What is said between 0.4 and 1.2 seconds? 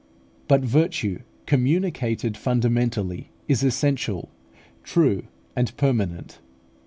But virtue